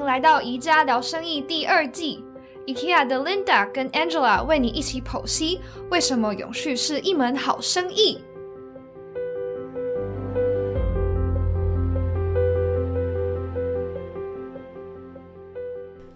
[0.00, 2.24] 迎来到宜家聊生意第二季。
[2.66, 5.60] IKEA 的 Linda 跟 Angela 为你一起剖析
[5.90, 8.18] 为什么永续是一门好生意。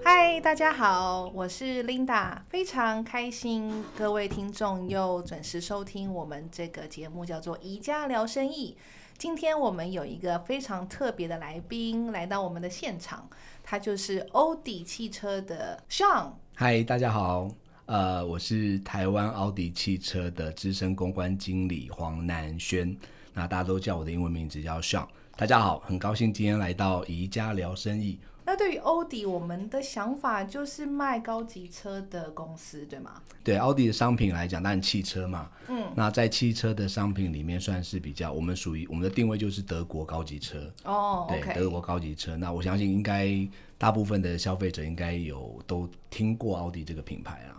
[0.02, 8.78] 嗨，大家好，我是 Linda，非常开心各位听众又准时收听我们这个节目，叫做《宜家聊生意》。
[9.16, 13.28] 今天我们有一个非常特别的来宾来到我们的现场，
[13.66, 16.30] 他就是欧迪汽车的 Sean。
[16.54, 17.48] 嗨，大家好，
[17.86, 22.94] 呃，我是台湾奥迪汽车的资深公关经理黄南轩，
[23.32, 25.06] 那大家都叫我的英文名字叫 Sean。
[25.34, 28.18] 大家好，很高兴今天来到宜家聊生意。
[28.46, 33.22] 那对于欧迪，我们的想法就是卖高级车的公司，对吗？
[33.42, 42.36] 对，奥迪的商品来讲，当然汽车嘛，嗯，那在汽车的商品里面算是比较，我们属于我们的定位就是德国高级车哦，对，德国高级车。
[42.36, 43.30] 那我相信应该
[43.78, 47.56] 大部分的消费者应该有都听过奥迪这个品牌啊。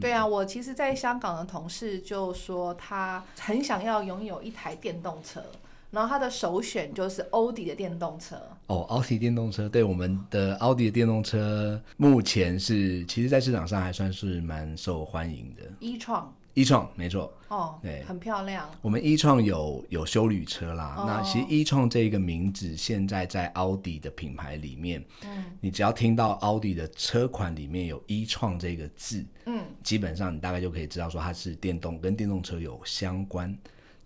[0.00, 5.44] 对啊，我其实在香港的同事就说他很想要拥有一台电动车。
[5.92, 8.34] 然后它的首选就是奥迪的电动车。
[8.66, 15.62] 哦，奥迪电动车，对我们的奥迪的电动车目前是，其实，在市场上还算是蛮受欢迎的。
[15.78, 17.30] 一创，一创没错。
[17.48, 18.66] 哦，对，很漂亮。
[18.80, 33.54] 我们一创有有修旅车啦，那其实一创这个名字现在在奥迪的品牌里面，嗯，你只要听到奥迪的车款里面有一创这个字，嗯，基本上你大概就可以知道说它是电动，跟电动车有相关。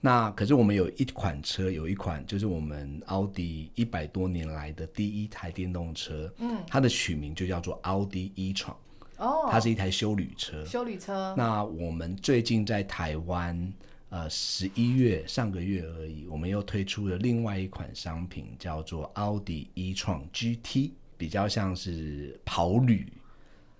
[0.00, 8.76] 那可是我们有一款车，有一款就是我们奥迪一百多年来的第一台电动车，嗯，它的取名就叫做奥迪 e 创，
[9.16, 11.34] 哦，它是一台修旅车，修旅车。
[11.36, 13.72] 那我们最近在台湾，
[14.10, 23.12] 呃，十一月上个月而已，我们又推出了另外一款商品，叫做奥迪 e 创 GT，比较像是跑旅。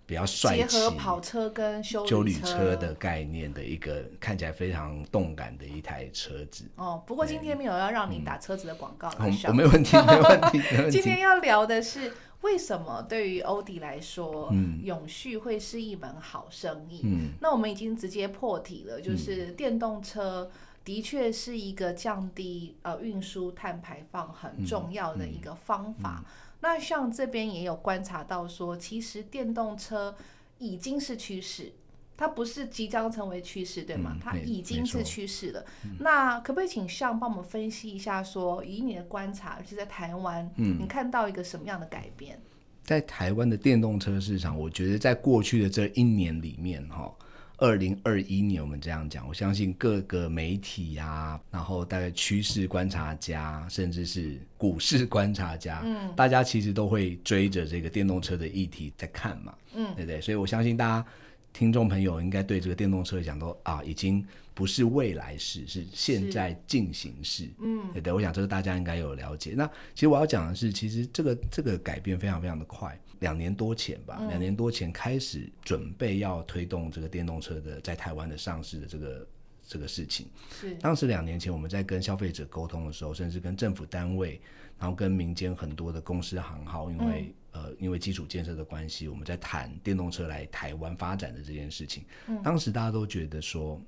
[0.07, 2.77] 比较帅气，结合跑车跟修旅车。
[2.77, 6.65] 的概念的一个看起来非常动感的一台车子。
[6.77, 10.61] 哦，不过今天没有要让你打车子的广告，我 没问题，没问题。
[10.91, 12.13] 今天要聊的是
[12.43, 14.53] 为什么对于欧迪来说，
[14.83, 17.01] 永续会是一门好生意。
[17.05, 20.51] 嗯，那我们已经直接破题了，就是电动车
[20.85, 26.23] 的确是一个降低呃运输碳排放很重要的一个方法。
[26.61, 30.17] 那像这边也有观察到说，其实电动车
[30.59, 31.73] 已经是趋势，
[32.17, 34.17] 它不是即将成为趋势，对吗？
[34.21, 35.65] 它已经是趋势了。
[36.01, 42.41] 那可不可以请向帮我们分析一下，说以你的观察，就在台湾，嗯，你看到一个什么样的改变？
[42.83, 47.15] 在台湾的电动车市场，我觉得在过去的这一年里面，哈。
[47.59, 60.21] 二零二一年，我们这样讲，我相信各个媒体呀，然后大概趋势观察家，甚至是股市观察家，嗯，大家其实都会追着这个电动车的议题在看嘛，嗯，对不对？
[60.21, 61.07] 所以我相信大家
[61.53, 68.13] 听众朋友应该对这个电动车讲都啊，已经不是未来式，是现在进行式，嗯，对对？
[68.13, 69.55] 我想这个大家应该有了解。
[69.57, 72.99] 那其实我要讲的是，其实这个这个改变非常非常的快。
[73.21, 79.29] 两年多前吧，两年多前开始准备要推动这个电动车的在台湾的上市的这个
[79.63, 80.29] 这个事情。
[80.51, 84.41] 是当时两年前我们在跟消费者沟通的时候，甚至跟政府单位，
[84.79, 92.05] 然后跟民间很多的公司行号，因为呃因为基础建设的关系，我们在谈电动车来台湾发展的这件事情。
[92.29, 93.81] 嗯当时大家都觉得说，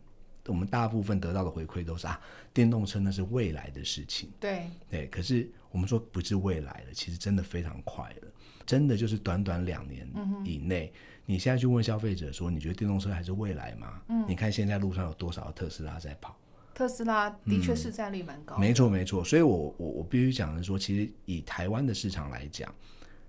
[0.46, 2.18] 我们大部分得到的回馈都是啊，
[2.54, 4.30] 电动车那是未来的事情。
[4.40, 8.28] 对对，可是我们说不是未来的，其实真的非常快了。
[8.68, 10.06] 真的就是短短两年
[10.44, 10.92] 以内，
[11.24, 14.02] 你现在去问消费者说，你觉得电动车还是未来吗？
[14.10, 16.36] 嗯，你看现在路上有多少特斯拉在跑？
[16.74, 18.58] 特斯拉的确市占率蛮高。
[18.58, 22.72] 没错没错，所以我我我必须讲的说，其实以台湾的市场来讲，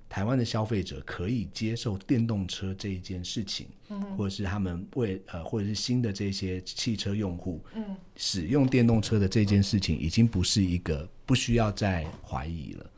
[0.09, 12.92] 台湾的消费者可以接受电动车这一件事情，嗯，或者是他们为呃或者是新的这些汽车用户，嗯，使用电动车的这件事情，已经不是一个不需要再怀疑了。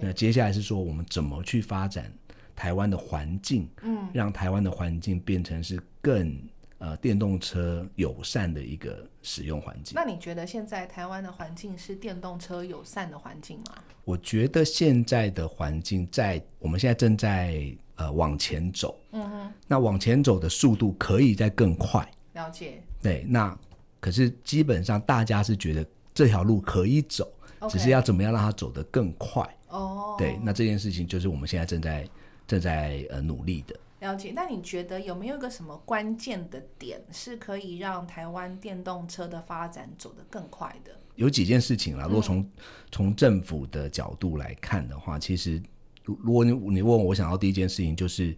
[0.00, 2.12] 那接下来是说，我们怎么去发展
[2.56, 6.36] 台湾的环境，嗯，让台湾的环境变成是更
[6.78, 9.94] 呃电动车友善的一个使用环境。
[9.94, 13.74] 那你觉得现在台湾的环境是电动车友善的环境吗？
[14.04, 22.10] 我觉得现在的环境在我们现在正在呃往前走，嗯哼，那往前走的速度可以再更快。
[22.32, 22.82] 了解。
[23.02, 23.56] 对，那
[24.00, 27.30] 可是基本上大家是觉得这条路可以走，
[27.68, 29.46] 只是要怎么样让它走得更快。
[29.68, 32.08] 哦，对，那这件事情就是我们现在正在
[32.46, 33.78] 正在呃努力的。
[34.00, 40.92] 了解，那你觉得有没有一个什么关键的点是可以让台湾电动车的发展走得更快的？
[41.16, 42.48] 有几件事情啦，如果从
[42.92, 45.60] 从政府的角度来看的话，其实
[46.04, 48.36] 如果你你问我，我想到第一件事情就是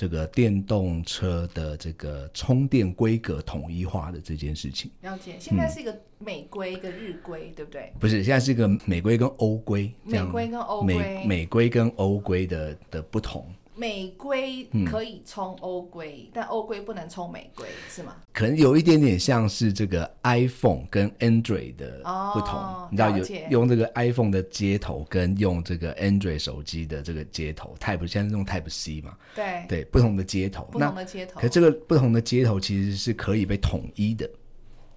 [0.00, 4.90] 这个电动车的这个充电规格统一化的这件事情。
[5.02, 7.92] 了解，现在是一个美规，一个日规，对不对？
[8.00, 13.44] 不是，现在是一个美规跟欧规，美规跟欧规，美美规跟欧规的的不同。
[13.80, 18.14] 美规可以充欧规，但欧规不能充美规，是吗？
[18.30, 22.02] 可能有一点点像是这个 iPhone 跟 Android 的
[22.34, 22.60] 不同，
[22.90, 29.16] 你知道有用这个 iPhone 的接头跟用这个 Android 手机的这个接头，Type 现在用 Type C 嘛？
[29.34, 29.64] 对。
[29.66, 31.40] 对，不同的接头，不同的接头。
[31.40, 34.28] 可这个不同的接头其实是可以被统一的，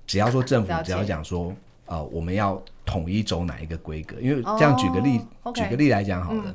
[0.06, 5.22] 只要说政府 只要讲说，呃，我们要统一走哪一个规格，因为这样举个例，
[5.54, 6.54] 举个例来讲好了。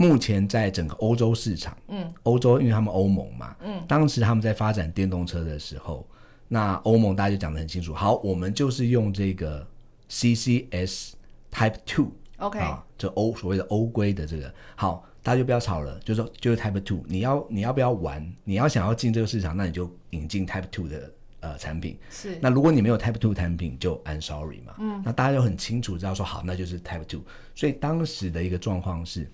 [0.00, 6.06] 目前在整个欧洲市场，嗯，欧洲因为他们欧盟嘛，嗯，当时他们在发展电动车的时候，
[6.46, 9.66] 那欧盟大家就讲得很清楚，好，我们就是用这个
[10.08, 11.14] CCS
[11.52, 18.24] Type Two，OK，啊，这欧所谓的欧规的这个，好，大家就不要吵了，就说就是 Type Two，你要你要不要玩？
[18.44, 21.10] 你要想要进这个市场，那你就引进 Type Two 的
[21.40, 27.22] 呃产品，是，那如果你没有 Type Two 产品，就 I'm sorry 嘛，嗯，那大家就很清楚知道说好，那就是 Type Two，
[27.56, 29.28] 所以当时的一个状况是。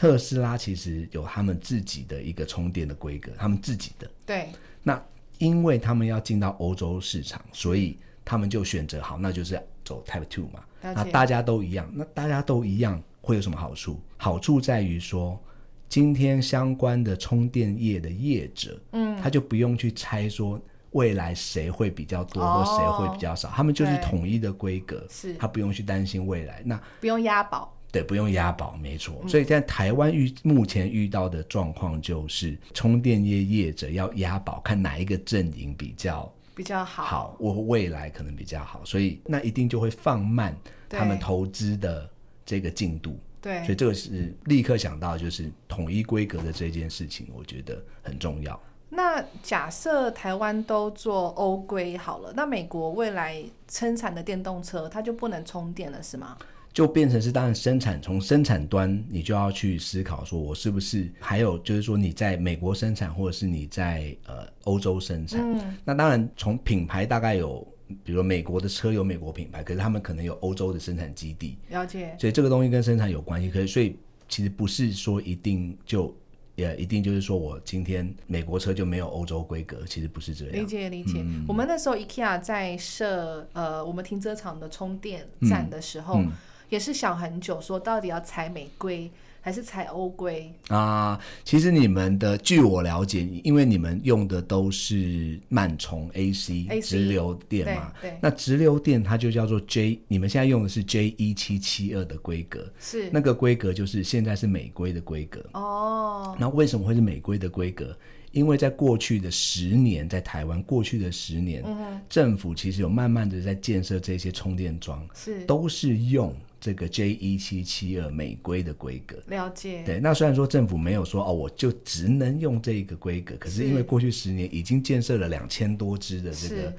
[0.00, 4.10] 特斯拉其实有他们自己的一个充电的规格，他们自己的。
[4.24, 4.48] 对。
[4.82, 4.98] 那
[5.36, 10.64] 因为他们要进到欧洲市场，所以他们就选择好，那就是走 Type Two 嘛。
[10.80, 14.00] 那大家都一样，那大家都一样会有什么好处？
[14.16, 15.38] 好处在于说，
[15.86, 20.58] 今天相关的充电业的业者，嗯，他就不用去猜说
[20.92, 27.76] 未来谁会比较多或谁会比较少，他们就是统一的规格，是，他不用去担心未来，那不用押宝。
[27.92, 29.20] 对，不用押宝，没错。
[29.26, 40.56] 所以在台湾遇目前遇到的状况就是，充电业业者要押宝，看哪一个阵营比较比较好，好，我未来可能比较好，所以那一定就会放慢
[40.88, 42.08] 他们投资的
[42.46, 43.18] 这个进度。
[43.42, 48.60] 对，所以这个是立刻想到就是统一规格的这件事情，我觉得很重要。
[48.90, 56.36] 那假设台湾都做欧规好了，那美国未来生产的电动车它就不能充电了，是吗？
[56.72, 65.40] 就变成是，当然生产从生产端，你就要去思考，说我是不是还有就是说你在美国生产，或者是你在呃欧洲生产。
[65.40, 65.76] 嗯。
[65.84, 67.66] 那当然从品牌大概有，
[68.04, 71.58] 比如美国的车有美国品牌，可是他们可能有欧洲的生产基地。
[71.70, 72.14] 了解。
[72.20, 73.96] 所以这个东西跟生产有关系，可是所以
[74.28, 76.16] 其实不是说一定就
[76.54, 80.54] 也一定就是说我今天美国车就没有欧洲规格，其实不是这样。
[80.54, 81.24] 理解理解。
[81.48, 86.22] 我们那时候 IKEA 在设呃我们停车场的充电站的时候。
[86.70, 89.10] 也是想很久，说到底要采美规
[89.42, 91.18] 还是采欧规啊？
[91.44, 106.36] 其实你们的，据我了解，因为你们用的都是慢充 AC 直流电嘛，对，那直流电它就叫做 J，你们现在用的是 J 一七七二的规格，是那个规格就是现在是美规的规格哦。
[106.38, 107.96] 那为什么会是美规的规格？
[108.32, 111.64] 因为在过去的十年，在台湾过去的十年，
[112.08, 116.32] 政府其实有慢慢的在建设这些充电桩，是都是用。
[116.60, 119.82] 这个 J 一七七二美规的规格，了解。
[119.84, 126.72] 对，那虽然说政府没有说哦，我就只能用这个规格，可是因为过去十年已经建设了两千多支的这个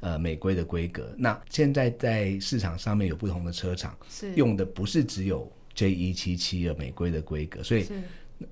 [0.00, 7.86] 呃美规的规格，那现在在市场上面有不同的车厂是用的不是只有 J 一七七二美规的规格，所以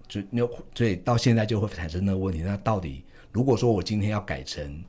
[0.09, 4.83] 就有所以到现在就会产生那个问题，那到底如果说我今天要改成。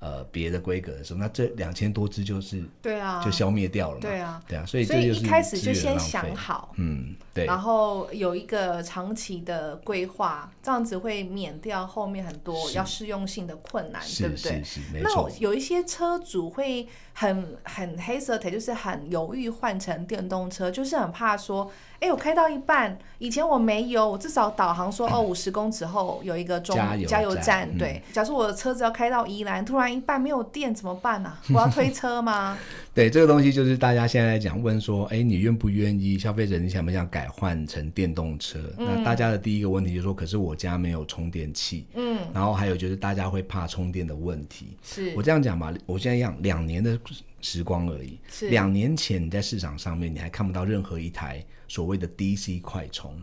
[0.00, 4.00] 呃，别的规格的时候，那这两千多只就是对啊，就消灭掉了嘛。
[4.00, 14.62] 对啊，对啊，所以所以一开始就先想好，嗯，对，然后有一个长期的规划，这样子会免掉后面很多要适用性的困难，对不对？
[14.62, 15.28] 是是没错。
[15.28, 21.72] 那有一些车主会很很 hesitate，就是很犹豫换成电动车，就是很怕说。
[22.00, 26.76] 哎，我开到一半，以前我没油，我至少导航说哦， 五十公尺后有一个中
[27.06, 27.68] 加油站。
[27.76, 31.32] 对，假设我的车子要开到宜兰，突然一半没有电怎么办呢？
[31.54, 32.56] 我要推车吗？
[32.98, 36.18] 对，这个东西就是大家现在讲问说，哎，你愿不愿意？
[36.18, 38.58] 消费者你想不想改换成电动车？
[38.76, 41.86] 那大家的第一个问题就是说，可是我家没有充电器。
[41.94, 42.18] 嗯。
[42.34, 44.76] 然后还有就是大家会怕充电的问题。
[44.82, 46.98] 是我这样讲吧，我现在样两年的
[47.40, 48.18] 时光而已。
[48.28, 51.40] 是两年前你在市场上面你还看不到任何一台。
[51.68, 53.14] 所谓的 DC 快充，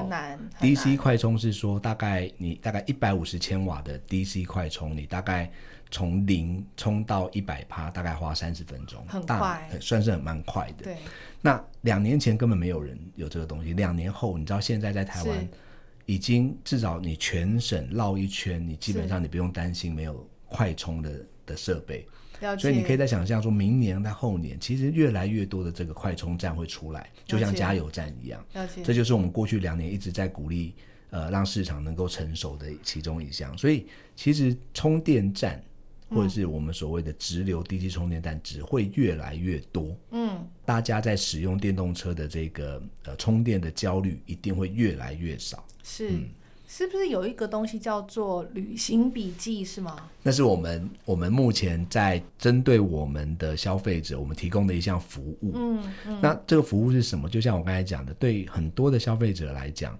[0.00, 0.38] 很难。
[0.60, 5.50] DC 快充是说，大概你大概一百五十千瓦的 DC 快充，你大概
[5.90, 10.84] 从零充到一百趴，大概花三十分钟，很快，算是很蛮快的。
[10.84, 10.96] 对。
[11.40, 15.48] 那两年前根本没有人有这个东西，两年后，你知道现在在台湾
[16.06, 22.06] 已经至少你全省绕一圈，你基本上你不用担心没有快充的的设备。
[22.58, 28.44] 所以你可以在想象说，明年在后年，其实越来越多的这个快充站会出来，就像加油站一样。
[28.82, 30.74] 这就是我们过去两年一直在鼓励，
[31.10, 33.56] 呃，让市场能够成熟的其中一项。
[33.56, 35.62] 所以其实充电站
[36.10, 39.96] 或者是我们所谓的直流 DC 充电站只会越来越多。
[40.10, 45.64] 嗯，大家在使用电动车的这个呃充电的焦虑一定会越来越少。
[45.82, 46.10] 是。
[46.76, 49.94] 是不是有一个东西叫做旅行笔记是吗？
[50.24, 55.52] 那是我们我们目前在针对我们的消费者，我们提供的一项服务。
[55.54, 56.18] 嗯嗯。
[56.20, 57.28] 那这个服务是什么？
[57.28, 59.96] 就像我刚才讲的，对很多的消费者来讲，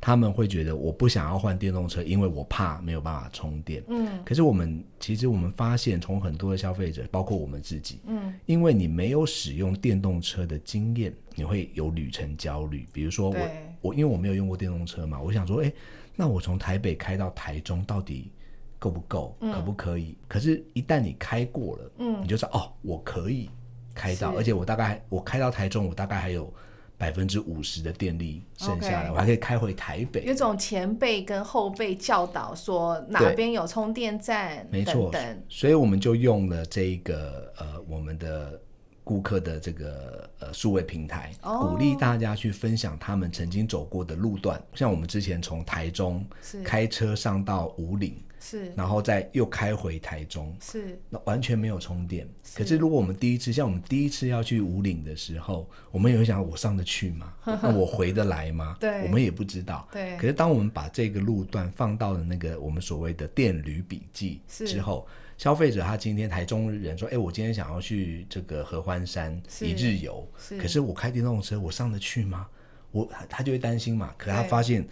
[0.00, 3.82] 他们会觉得我不想要换电动车，因为我怕没有办法充电。
[3.88, 4.22] 嗯。
[4.24, 12.86] 可是我们其实我们发现，从很多的消费者，包括我们自己，嗯，因为你没有使用电动车的经验，你会有旅程焦虑。
[12.92, 13.48] 比如说我
[13.80, 15.72] 我因为我没有用过电动车嘛，我想说，哎。
[16.14, 18.30] 那我从台北开到台中到底
[18.78, 19.34] 够不够？
[19.40, 20.14] 可不可以？
[20.28, 23.48] 可是，一旦你开过了，嗯，你就知道哦，我可以
[23.94, 26.52] 开到，而且我大概我开到台中，我大概还有
[26.98, 30.22] 百分之五十的电力剩下来，我还可以开回台北。
[30.26, 35.10] 有种前辈跟后辈教导说哪边有充电站，没错，
[35.48, 38.60] 所以我们就用了这个呃我们的。
[39.04, 44.62] 顾客的这个呃数位平台，鼓励大家去分享他们曾经走过的路段。
[44.74, 46.24] 像我们之前从台中
[46.64, 52.28] 开车上到五岭，是，然后再又开回台中，是，那完全没有充电。
[52.54, 57.32] 可是如果我们第一次，像我们第一次要去五岭的时候，我们也会想：我上得去吗？
[57.44, 58.76] 那我回得来吗？
[58.78, 59.88] 对，我们也不知道。
[59.92, 60.16] 对。
[60.16, 65.06] 可是当我们把这个路段放到了那个我们所谓的电驴笔记之后。
[65.42, 70.24] 消费者他今天台中人说：“哎，我今天想要去这个合欢山一日游，
[70.56, 72.46] 可是我开电动车，我上得去吗？
[72.92, 74.14] 我他就会担心嘛。
[74.16, 74.86] 可他发现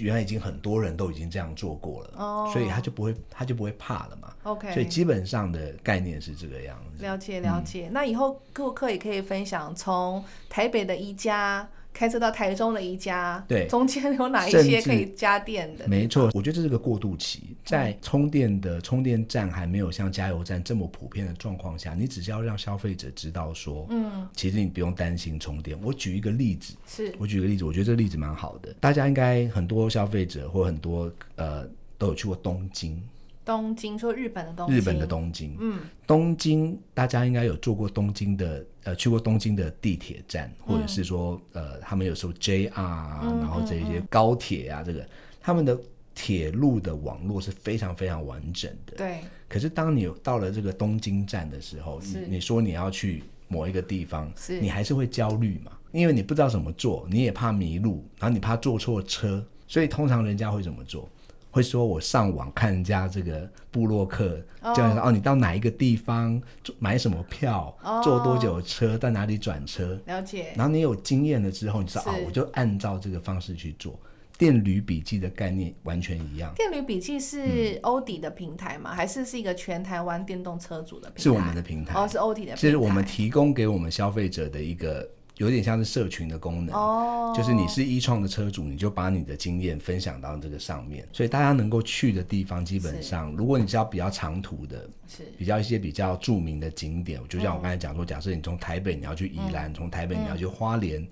[0.00, 4.34] 原来已经很多人都已经这样做过了，所以他就不会他就不会怕了嘛。
[4.42, 7.02] OK，所以基本上的概念是这个样子。
[7.02, 11.66] 了解了解，那以后顾客也可以分享从台北的一家。
[11.92, 15.86] 开车到台中的一家，对，中间有哪一些可以加电的？
[15.86, 25.78] 没错，我觉得这是个过渡期，在充电的充电站还没有像加油站这么普遍的状况下，你只是要让消费者知道说，嗯，其实你不用担心充电。
[25.82, 31.66] 我举一个例子，是我举个例子，我觉得这个例子蛮好的，大家应该很多消费者或很多呃
[31.98, 33.02] 都有去过东京。
[33.44, 45.04] 东京说日本的东京，日本的东京，嗯，东京大家应该有坐过东京的，呃，去过东京的地铁站，或者是说，呃，他们有时候 JR 啊，然后这些高铁啊，这个
[45.40, 45.78] 他们的
[46.14, 48.96] 铁路的网络是非常非常完整的。
[48.96, 49.20] 对。
[49.48, 55.72] 可是当你到了这个东京站的时候，你你说你要去某一个地方，你还是会焦虑嘛？
[55.90, 61.06] 因为你不知道怎么做，你也怕迷路，然后你怕坐错车，所以通常人家会怎么做？
[61.52, 64.42] 会说，我上网看人家这个布洛克，
[64.74, 66.40] 叫你说哦，你到哪一个地方
[66.78, 70.54] 买什么票，坐多久车，在哪里转车，了解。
[70.56, 73.94] 然后你有经验了之后，你说哦，我就按照这个方式去做。
[74.38, 76.52] 电驴笔记的概念完全一样。
[76.56, 78.94] 电驴笔记是欧迪的平台吗？
[78.94, 81.22] 还是是一个全台湾电动车主的平台？
[81.22, 82.56] 是我们的平台，哦，是欧迪的。
[82.56, 85.06] 其实我们提供给我们消费者的一个。
[85.38, 95.22] 有点像是社群的功能，哦，就是你是一创的车主，你就把你的经验分享到这个上面，所以大家能够去的地方，基本上，如果你是要比较长途的，是。
[95.38, 101.04] 比较一些比较著名的景点，就像我刚才讲说，假设你从台北你要去宜兰，从台北你要去花莲，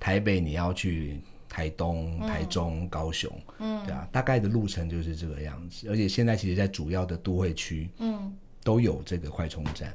[0.00, 5.88] 台北你要去台东、台中、高雄，嗯，对啊，大概的路程就是这个样子。
[5.88, 9.94] 而且现在其实，在主要的都会区，嗯，都有这个快充站。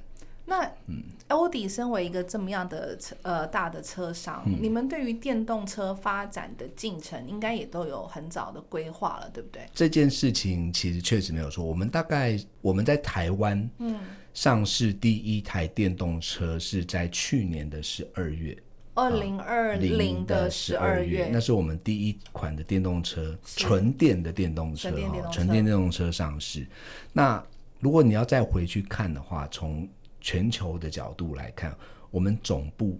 [0.51, 9.61] 那，嗯，欧迪身为一个这么样的车呃大的车商，你们对于电动车发展的进程，应该也都有很早的规划了，对不对？
[9.73, 11.63] 这件事情其实确实没有错。
[11.63, 13.97] 我们大概我们在台湾，嗯，
[14.33, 18.57] 上市第一台电动车是在去年的十二月，
[18.95, 24.91] 二零二零的十二月，那是我们第一款的电动车，纯电的电动车，
[25.31, 26.67] 纯电电动车上市。
[27.13, 27.41] 那
[27.79, 29.87] 如果你要再回去看的话，从
[30.21, 31.75] 全球的角度来看，
[32.09, 32.97] 我们总部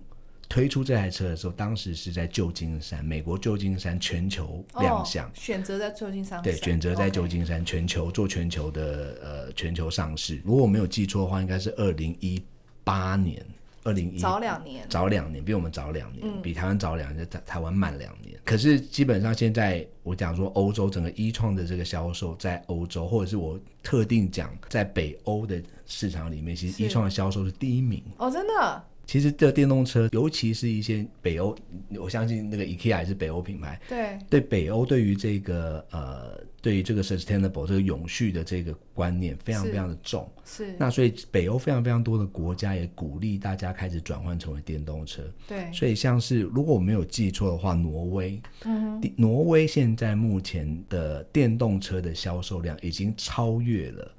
[0.49, 10.41] 推出这台车的时候，当时是在旧金山，美国旧金山全球亮相，选择在旧金山，对，选择在旧金山全球做全球的呃全球上市。
[10.43, 12.43] 如果我没有记错的话，应该是二零一
[12.83, 13.45] 八年。
[13.83, 18.39] 二零一早两年，早两年比我们早两年，比台湾早两年，台台湾慢两年。
[18.45, 28.03] 可是基本上现在我讲说，欧洲整个一创的这个销售在欧洲，或者是我特定讲在北欧的市场里面，其实一创的销售是第一名。
[28.17, 28.83] 哦，真的。
[29.11, 31.53] 其实这电动车，尤其是一些北欧，
[31.99, 40.31] 我相信那个 IKEA 是北欧品牌，对对北欧对于这个呃，对于这个 sustainable 这个永续的这个观念非常非常的重。
[40.45, 40.73] 是。
[40.79, 45.21] 那所以北欧非常非常多的国家也鼓励大家开始转换成为电动车。
[45.45, 45.69] 对。
[45.73, 54.09] 所以像是如果我没有记错的话，挪威，嗯，挪威现在目前的电动车的销售量已经超越了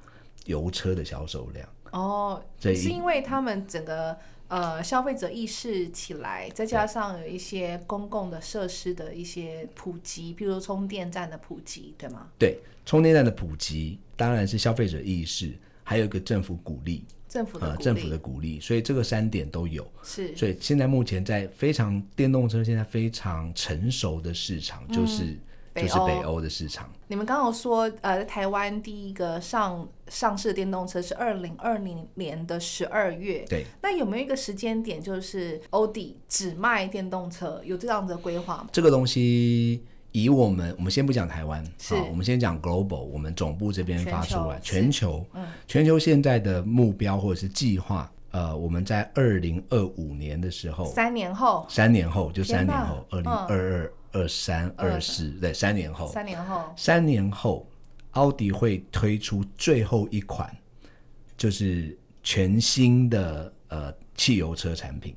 [0.45, 1.67] 油车的销售量。
[1.93, 4.15] 哦，是因为他们整个。
[4.53, 12.29] 呃，消费者意识起来，再加上有一些公共的设施的一些普及，譬如充电站的普及，对吗？
[12.39, 19.91] 对，充电站的普及当然是消费者意识，还有一个政府鼓励，政府的政府的鼓励，所以这个三点都有。
[20.03, 25.35] 是，所以现在目前在非常电动车现在非常成熟的市场，就是。
[25.75, 26.91] 就是北欧的市场。
[27.09, 33.45] 你们刚刚说，呃，台湾第一个上上市的电动车是二零二零年的十二月。
[33.49, 33.65] 对。
[33.83, 38.69] 那有没有一个时间点，就是欧迪只卖电动车，有这样的规划吗？
[38.73, 53.93] 这个东西，以我们我们先不讲台湾，好，我们先讲 global，我们总部这边发出来，全球，嗯，全球现在的目标或者是计划，呃，我们在二零二五年的时候，三年后，三年后就三年后，二零二二。
[54.13, 57.67] 二三二四，对，三年后，三年后，三年后，
[58.13, 60.55] 奥迪会推出最后一款，
[61.37, 65.17] 就是全新的呃汽油车产品。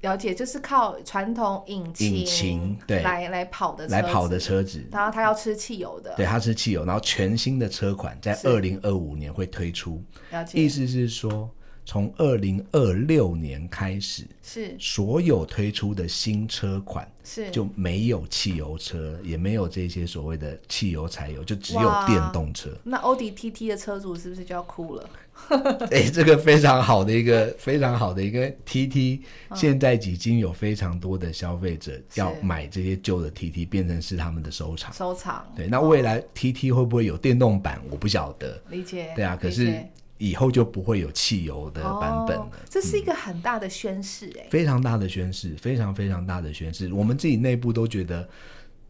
[0.00, 3.02] 了解，就是靠传统引擎引擎对。
[3.02, 10.02] 来来跑的来跑的车子，然后它要吃汽油的，对，它吃汽油，然后全新的车款在二零二五年会推出。
[10.30, 11.48] 了解，意思是说。
[11.86, 22.70] 从二零二六年开始，是所有推出的新车款是就没有汽油车，也没有这些所谓的汽油柴油，就只有电动车。
[22.82, 25.10] 那奥迪 TT 的车主是不是就要哭了？
[25.90, 29.20] 哎，这个非常好的一个非常好的一个 TT，
[29.54, 34.92] 现在已经有非常多的消费者要买这些旧的 TT，变成是他们的收藏。
[34.92, 35.44] 收藏。
[35.56, 37.80] 对，那未来 TT 会不会有电动版？
[37.90, 38.62] 我不晓得。
[38.70, 39.12] 理解。
[39.14, 39.84] 对啊，可是。
[40.18, 46.92] 以后就不会有汽油的版本了，这是一个很大的宣示，哎，非常大的宣誓，非常非常大的宣誓。
[46.92, 48.28] 我们自己内部都觉得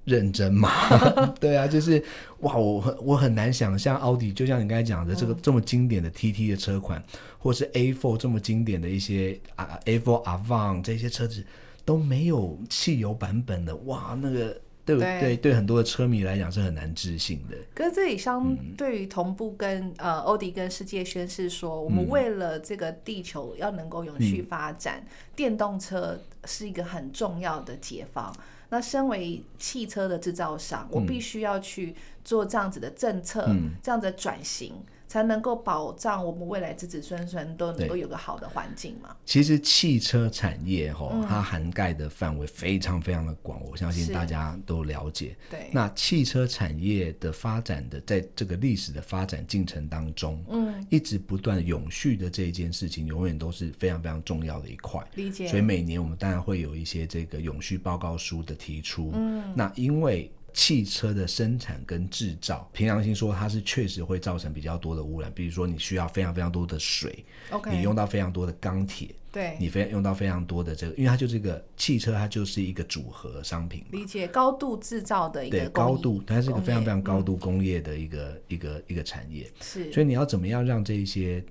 [0.05, 0.71] 认真嘛，
[1.41, 2.03] 对啊，就是
[2.41, 7.03] 哇，我我很难想象奥迪，就像你刚才讲的这个这么经典的 TT 的车款，
[7.39, 11.45] 或是 A4 这么经典的一些啊 A4 Avant 这些车子
[11.85, 14.61] 都没有汽油版本的，哇，那个。
[14.85, 17.57] 对对对，很多的车迷来讲是很难置信的。
[17.75, 28.35] 可是这里相对于同步跟呃欧迪跟世界宣示说，我们为了这个地球要能够永续发展，电动车是一个很重要的解放。
[28.71, 31.95] 那身为汽车的制造商，我必须要去
[32.25, 33.49] 做这样子的政策，
[33.83, 34.75] 这样的转型。
[35.07, 39.15] 才能够保障我们未来子子孙孙都能够有个好的环境嘛？
[39.25, 45.37] 其实汽车产业哈，它涵盖的范围非常非常的广，我相信大家都了解。
[45.51, 55.01] 对，那汽车产业的发展的在这个历史的发展进程当中，嗯，一直不断永续的这一件事情，永远都是非常非常重要的一块。
[55.15, 55.49] 理解。
[55.49, 59.13] 所以每年我们当然会有一些这个永续报告书的提出。
[59.15, 60.31] 嗯，那因为。
[60.55, 65.31] 汽车的生产跟制造，凭良心说，它是确实会造成比较多的污染。
[65.35, 73.85] 比如说，你需要非常非常多的水，OK，你用到非常多的钢铁，对，你非用到非常多的这个，因为它就是一个汽车，它就是一个组合商品。
[73.91, 79.51] 理解，高度制造的一个对高度，它是一个非常非常高度工业的一个一个一个产业。
[79.61, 81.45] 是，所以你要怎么样让这些？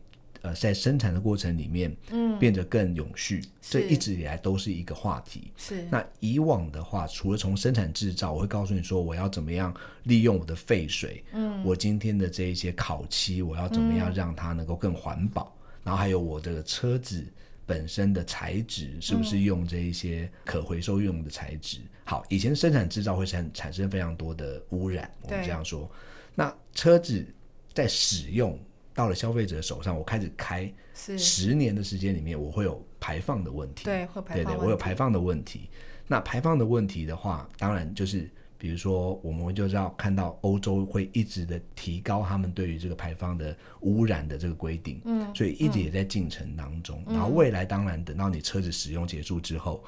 [0.43, 5.53] 呃，在生产的过程里面，嗯，变得更永续，这一直以来都是一个话题。
[5.55, 5.87] 是。
[5.89, 15.55] 那以往的话，除了从生产制造，我会告诉你说，我要怎么样利用我的废水，嗯，我今天的这一些烤漆，我要怎么样让它能够更环保？
[15.81, 17.25] 然后还有我这个车子
[17.65, 21.77] 本身的材质，是不是用这一些可回收用的材质？
[22.03, 25.89] 好，以前生产制造会产产生非常多的污染，我们这样说。
[26.35, 27.25] 那车子
[27.73, 28.59] 在使用。
[28.93, 33.85] 到了消费者手上，我开始开，十年的时间里面，我会有排放的问题。
[33.85, 34.43] 对，会排放。
[34.43, 35.69] 对对，我有排放的问题。
[36.07, 45.01] 那排放的问题的话，当然就是，比如说，我们就是要看到欧洲会一直的提高他们对于这个排放的污染的这个规定。
[45.05, 45.33] 嗯。
[45.33, 47.03] 所以一直也在进程当中。
[47.07, 49.83] 然后未来当然等到你车子使用结束之后，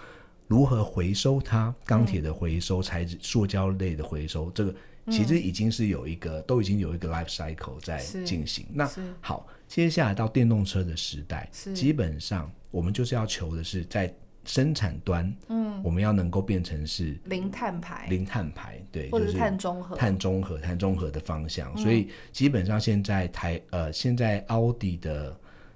[0.48, 1.74] 如何回收它？
[1.86, 4.74] 钢铁的回收材质、塑胶类的回收，这个。
[5.12, 8.66] 其实已经是有一个，都已经有一个 life cycle 在进行。
[8.74, 8.90] 那
[9.22, 14.12] 好，接下来到电动车的时代，基本上我们就是要求的是在
[14.46, 21.76] 生产端，嗯，我们要能够变成是零碳排，零碳排，对，或者是碳中和，碳中和，碳中和的方向。
[21.78, 25.36] 所以基本上现在台呃，现在奥迪的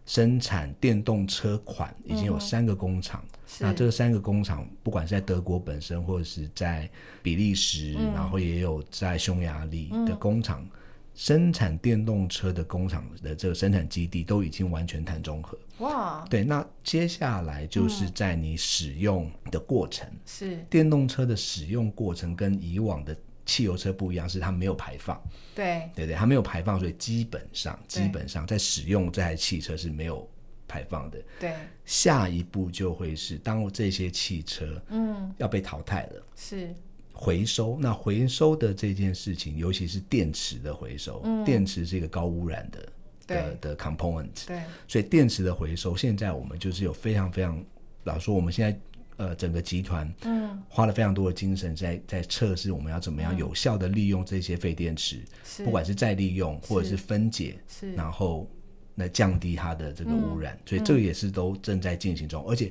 [0.09, 3.23] 生产电动车款已经有三个工厂。
[3.59, 6.89] 那这三个工厂，不管是在德国本身，或者是在
[7.21, 10.67] 比利时，然后也有在匈牙利的工厂，
[11.13, 15.55] 生产电动车的工厂的这个生产基地都已经完全碳中和。
[15.77, 16.25] 哇！
[16.27, 23.15] 对，那接下来就是在你使用的过程，是电动车的使用过程跟以往的
[23.49, 25.21] 汽油车不一样，是它没有排放。
[25.55, 30.29] 对，对对，它没有排放，所以基本上基本上在使用这台汽车是没有。
[30.71, 31.51] 排放的，对，
[31.83, 36.71] 下一步就会是当这些汽车，嗯，要被淘汰了，是。
[37.11, 37.79] 回收。
[37.81, 42.93] 那回收的这件事情，尤其是电池的回收，电池是一个高污染的
[43.25, 47.59] 的的 component，对，所以电池的回收，现在我们就是有非常非常，
[48.03, 48.79] 老说我们现在
[49.19, 55.19] 呃整个集团，嗯，花了非常多的精神在在测试我们要怎么样有效的利用这些废电池，
[55.63, 58.49] 不管是再利用或者是分解，是，然后。
[58.95, 62.45] 来降低它的这个污染，所以这个也是都正在进行中。
[62.45, 62.69] 而且，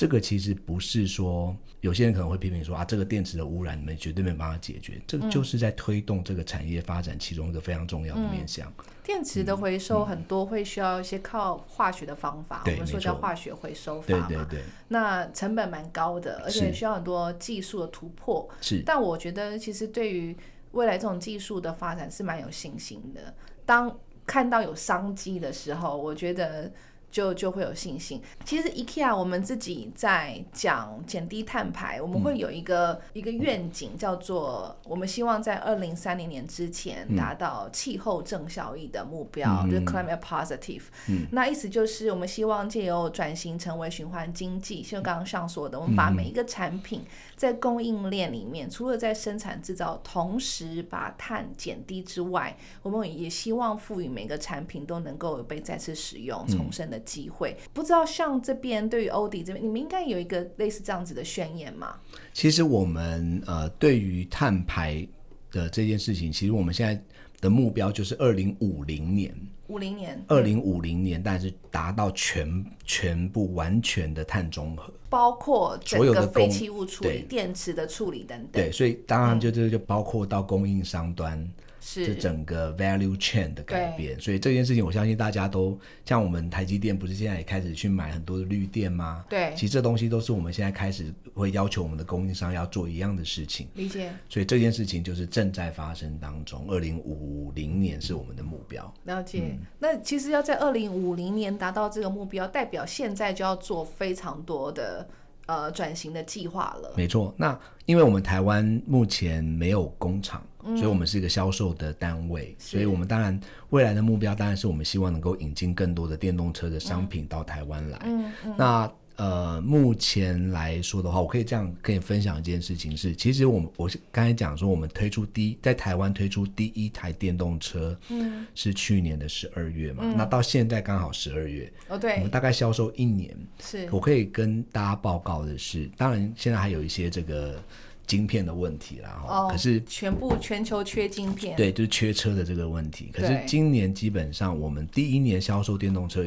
[0.00, 4.98] 这个其实不是说有些人可能会批评说啊，这个电池的污染你们绝对没办法解决。
[5.06, 8.72] 这个就是在推动这个产业发展其中一个非常重要的面向。
[9.04, 14.26] 电池的回收很多会需要一些靠化学的方法，我们说叫化学回收法嘛。
[14.26, 14.62] 对对对。
[14.88, 18.48] 那成本蛮高的，而且需要很多技术的突破。
[18.62, 18.82] 是。
[18.86, 20.34] 但我觉得其实对于
[20.70, 23.34] 未来这种技术的发展是蛮有信心的。
[23.66, 26.72] 当看到有商机的时候，我觉得。
[27.10, 28.22] 就就会有信心。
[28.44, 40.82] 其实 IKEA 我们自己在讲减低碳排，我们会有一个一个愿景，叫做我们希望在二零三零年之前达到气候正效益的目标，就是 climate positive。
[41.08, 47.02] 嗯那意思就是我们希望借由转型成为循环经济，像刚刚上说的，我们把每一个产品
[47.34, 56.99] 在供应链里面，除了在生产制造，同时把碳减低之外，我们也希望赋予每个产品都能够被再次使用、重生的。
[57.04, 61.96] 机会不知道像这边对于欧迪这边，你们应该有一个类似这样子的宣言吗？
[62.32, 65.06] 其实我们呃，对于碳排
[65.50, 67.02] 的这件事情，其实我们现在
[67.40, 69.34] 的目标就是二零五零年，
[69.68, 78.62] 五零年，二零五零年，但是达到全全部完全的碳中和，包括所有的废弃物处理、电池的处理等等。
[78.62, 81.48] 对，所以当然就这个就包括到供应商端。
[81.80, 89.24] 是整个 value chain 的改变，所以这件事情我相信大家都像我们台积电，不是现在也开始去买很多的绿电吗？
[89.28, 93.66] 对，其实这东西都是我们现在开始会要求我们的供应商要做一样的事情。
[93.74, 94.12] 理解。
[94.28, 98.92] 所以这件事情就是正在发生当中，二零五零年是我们的目标。
[99.04, 99.58] 了解。
[99.78, 105.08] 那其实要在二零五零年达到这个目标，代表现在就要做非常多的。
[105.50, 106.92] 呃，转型的计划了。
[106.96, 110.40] 没错，那因为我们台湾目前没有工厂，
[110.76, 113.38] 所以我们是一个销售的单位，所以我们当然
[113.70, 117.98] 未来的目标当然是我们希望能够引进更多的电动车的商品到台湾来。
[118.04, 118.54] 嗯嗯。
[118.56, 118.88] 那
[119.20, 133.86] 呃，目前来说的话，我可以这样跟你分享一件事情是，其实我们我是刚才讲说，我们推出第一在台湾推出第一台电动车，嗯，是去年的十二月嘛，那到现在刚好十二月，哦对，我们大概销售一年，是。
[133.92, 137.62] 我可以跟大家报告的是，当然现在还有一些这个
[138.06, 146.24] 晶片的问题啦，哦，可是全部全球缺晶片，对，就是缺车的这个问题，可是今年基本上我们第一年销售电动车。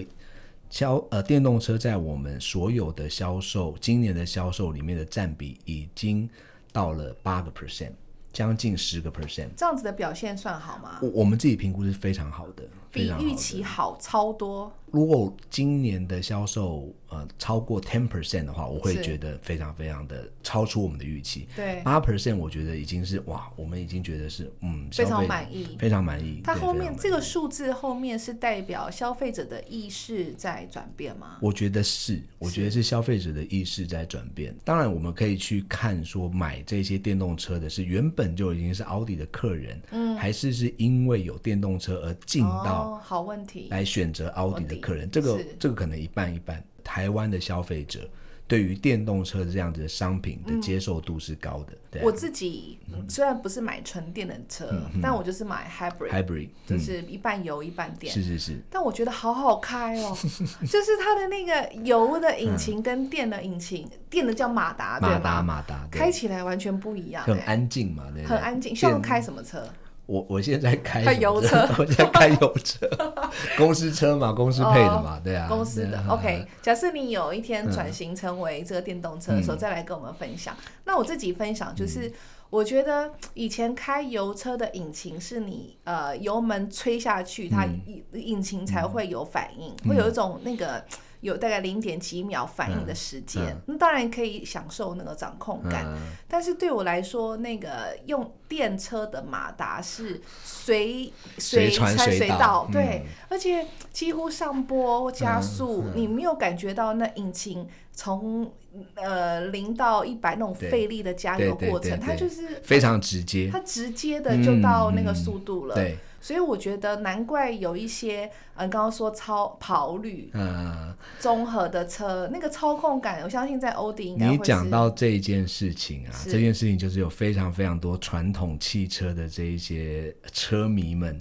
[0.74, 6.28] 销呃电动车在我们所有的销售，今年的销售里面的占比已经
[6.72, 7.92] 到了八个 percent，
[8.32, 9.50] 将近十个 percent。
[9.56, 10.98] 这样子的表现算好吗？
[11.04, 12.64] 我我们自己评估是非常好的。
[12.94, 14.72] 比预期好超多。
[14.92, 21.48] 如果今年的销售呃超过 ten percent 的话，我会觉得非常非常的超出我们的预期。
[21.56, 26.42] 对，八 percent 我觉得已经是哇，我们已经觉得是嗯非常满意，非常满意。
[26.44, 31.38] 它后面这个数字后面是代表消费者的意识在转变吗？
[31.42, 34.56] 我觉得是，我觉得是消费者的意识在转变。
[34.64, 42.83] 当然，我们可以去看说买这些电动车的是原本就已经是奥迪的客人，嗯，还是是因为有电动车而进到。
[43.04, 46.64] 好问题，来选择奥迪的客人，这个这个可能一半一半。
[46.84, 48.02] 台湾的消费者
[48.46, 52.02] 对于电动车这样子的商品的接受度是高的。
[52.04, 54.70] 我自己虽然不是买纯电的车，
[55.02, 58.14] 但我就是买 hybrid，hybrid 就是一半油一半电。
[58.14, 58.62] 是是是。
[58.70, 60.14] 但我觉得好好开哦，
[60.68, 68.76] 就是它的那个油的引擎跟电的引擎，电的叫马达，马达马达，开起来完全不一样，很安静嘛，很安静。
[68.76, 69.66] 像开什么车？
[70.06, 72.88] 我我现在开开油车， 我现在开油车，
[73.58, 76.04] 公司车嘛，公司配的嘛，对啊，公司的。
[76.10, 80.56] OK，假设你有一天转型成为这个电动车的时候，再来跟我们分享。
[80.86, 82.12] 那我自己分享就是，
[82.50, 90.84] 我觉得以前开油车的引擎是你呃油门吹下去，它引引擎才会有反应，会有一种那个。
[91.24, 95.88] 有大概零点几秒反应的时间，那当然可以享受那个掌控感。
[96.28, 108.52] 但是对我来说，那个用电车的马达是随随传随到，对，而且几乎上坡加速，你没有感觉到那引擎从
[108.96, 115.76] 呃零到一百那种费力的加油过程，它就是非常直接，它直接的就到那个速度了。
[115.76, 115.98] 对。
[116.24, 131.20] 所以我觉得难怪有一些，嗯，刚刚说超跑旅，嗯，综合的车，那个操控感，我相信在欧迪应该你讲到这一件事情啊，这件事情就是有非常非常多传统汽车的这一些车迷们，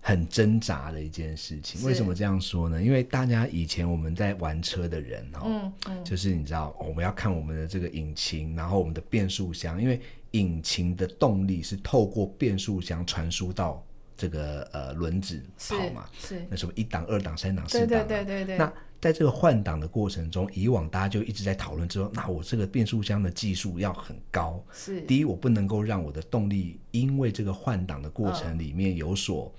[0.00, 1.86] 很挣扎的一件事情。
[1.86, 2.82] 为什么这样说呢？
[2.82, 5.70] 因为大家以前我们在玩车的人，哦，
[6.02, 10.00] 就是你知道，我们要看我们的这个引擎，然后我们的变速箱，因为
[10.30, 13.85] 引擎的动力是透过变速箱传输到。
[14.16, 18.58] 这个呃轮子跑嘛，是那什么一档、二档、三档、四档，对对对对对。
[18.58, 24.64] 那在这个换挡的过程中，以往大家就一直在讨论，之后那我这个变速箱的技术要很高。
[24.72, 29.54] 是，第一，我不能够让我的动力因为这个换挡的过程里面有所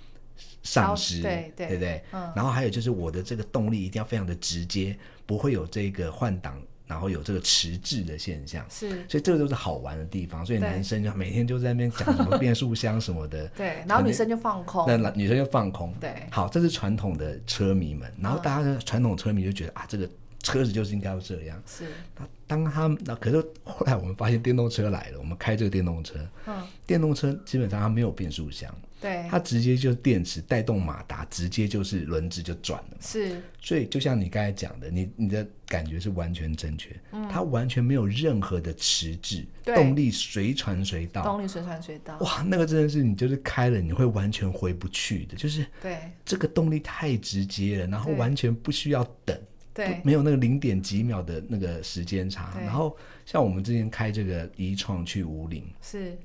[0.64, 2.04] 丧失，对对对。
[2.12, 6.60] 然后还有就是我的这个动力一定要非常的直接，不会有这个换挡。
[6.88, 10.46] 然后有这个迟滞的现象，是，所以这个都是好玩的地方。
[10.46, 13.84] 所以男生就每天就在那边讲什么变速箱什么的，对。
[13.86, 16.14] 然后女生就放空，那女生就放空，对。
[16.32, 18.12] 好，这是传统的车迷们。
[18.22, 20.10] 然后大家的传统车迷就觉得啊，这个
[20.42, 21.62] 车子就是应该要这样。
[21.66, 21.86] 是。
[22.18, 28.74] 那当他那可是后来我们发现电动车来了，我们开这个电动车，嗯，电动车基本上它没有变速箱。
[29.00, 32.98] 对，它直接就是电池带动马达，直接就是轮子就转了。
[33.00, 36.96] 是，所以就像你刚才讲的，你你的感觉是完全正确。
[37.12, 41.24] 嗯，它完全没有任何的迟滞，动力随传随到。
[41.24, 42.18] 动力随传随到。
[42.20, 45.38] 哇，那个真的是你就是开了，你会完全回不去的。
[45.38, 49.40] 就是对这个动力太直接了，然后完全不需要等，
[49.76, 52.52] 对，没有那个零点几秒的那个时间差。
[52.60, 56.18] 然后像我们之前开这个一创去五岭，是。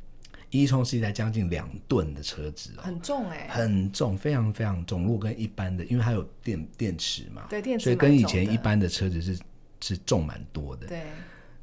[0.53, 5.03] 一冲是一台将近两吨的车子，很重哎，很重，非常非常重。
[5.03, 9.39] 如果跟一般的，因为它有电电池嘛，对电池，所以跟以前一般的车子是
[9.81, 10.87] 是重蛮多的。
[10.87, 11.03] 对，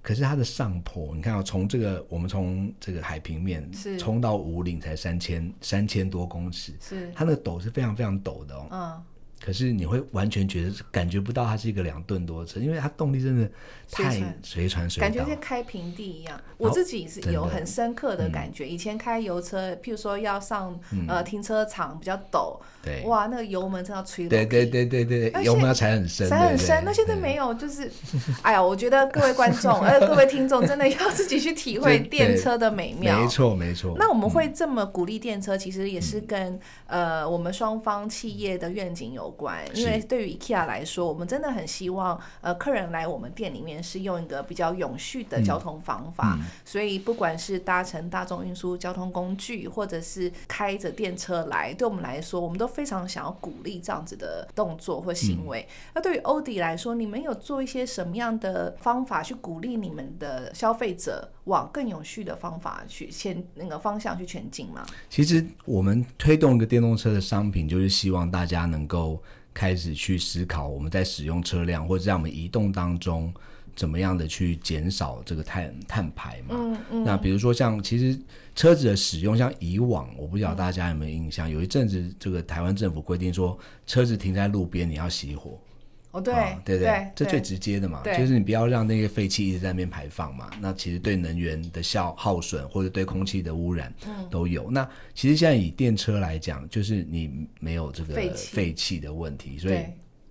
[0.01, 8.67] 可是它的上坡，你看啊，从这个我们从这个海平面冲到五岭才三千三千多公尺，是它那个陡是非常非常陡的哦。
[8.71, 9.03] 嗯。
[9.43, 13.49] 可是你会完全觉得感觉不到它是一个两吨多车，因为它动力真的
[13.89, 14.11] 太
[14.43, 16.39] 随传随到，感觉像开平地一样。
[16.57, 18.67] 我自己是有很深刻的感觉。
[18.67, 26.83] 以前开油车，譬如说要上呃停车场比较陡，对，哇，那个油门真的吹对对对对对，油门要踩很深，踩很深。
[26.83, 27.89] 那现在没有，就是
[28.43, 33.21] 哎呀，我觉得各位观众 呃各位听众真的要自己去体会 电车的美妙。
[33.21, 33.95] 没错没错。
[33.97, 39.28] 那我们会这么鼓励电车，其实也是跟呃我们双方企业的愿景有。
[39.29, 46.37] 关，因为对于 IKEA 来说，我们真的很希望，呃，客人来我们店里面是用一个比较永续的交通方法。
[46.65, 55.67] 所以，不管是搭乘大众运输交通工具，或者是开着电车来，对我们来说，我们都非常想要鼓励这样子的动作或行为。
[55.93, 64.85] 那对于欧迪来说，你们有做一些什么样的方法去鼓励你们的消费者往更有序的方法去前那个方向去前进嘛？
[65.09, 69.21] 其实，我们推动一个电动车的商品，就是希望大家能够。
[69.51, 73.33] 开始去思考我们在使用车辆或者在我们移动当中，
[73.75, 76.49] 怎么样的去减少这个碳碳排嘛？
[76.51, 77.03] 嗯嗯。
[77.03, 78.17] 那比如说像其实
[78.55, 85.59] 车子的使用，像以往我不晓得大家有没有印象，有一阵子这个台湾政府规定说，车子停在路边你要熄火。
[86.11, 86.33] 哦，对
[86.65, 90.49] 对对，这最直接的嘛，就是你不要让那个废气一直在那边排放嘛。
[90.59, 93.93] 那其实对能源的消耗损或者对空气的污染
[94.29, 94.71] 都有。
[94.71, 99.77] 那其实现在以电车来讲，就是你没有这个废气的问题，所以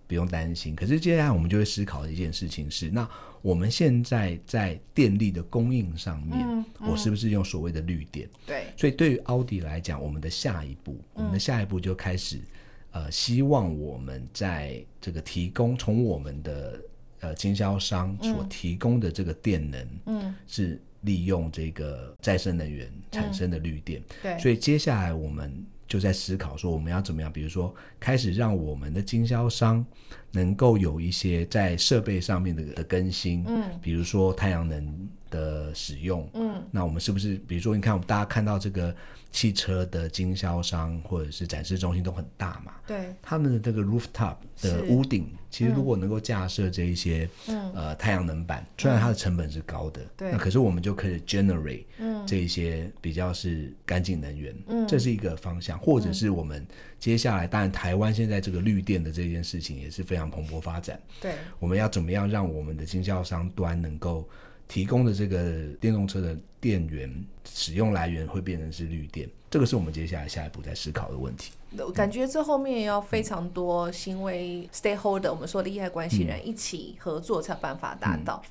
[0.08, 0.74] 不用担心。
[0.74, 3.08] 可是接下来我们就会思考的一件事情是，那
[3.40, 8.28] 我们现在在电力的供应上面，我是不是用所谓的绿电？
[8.44, 8.64] 对。
[8.76, 12.40] 所以对于奥迪来讲，我们的下一步，我们的下一步就开始。
[12.90, 16.80] 呃，希望我们在这个提供从我们的
[17.20, 24.02] 呃经销商所提供的这个电能，嗯，是利用这个再生能源产生的绿电。
[24.22, 27.32] 对，所以接下来我们就在思考说，我们要怎么样？
[27.32, 29.84] 比如说，开始让我们的经销商
[30.30, 38.94] 能够有一些在设备上面的的更新，嗯，比如说太阳能的使用，嗯，那我们是不是比如说，你看我们大家看到这个
[39.30, 42.72] 汽车的经销商或者是展示中心都很大嘛？
[42.86, 56.66] 对，他们的这个 rooftop 的屋顶，其实如果能够架设这一些，嗯，呃，太阳能板，虽然它的成本是高的，对，那可是我们就可以 generate，嗯，这一些比较是干净能源，嗯，这是一个方向，或者是我们
[56.98, 64.28] 接下来，当然台湾现在这个绿电的这件事情也是非常蓬勃发展，对，我们要怎么样让我们的经销商端能够。
[64.66, 67.10] 提供的这个电动车的电源
[67.50, 71.52] 使用来源会变成是绿电，这个是我们接下来下一步在思考的问题。
[71.94, 78.42] 感觉这后面要非常多行为 stakeholder，我们说利害关系人一起合作才有办法达到。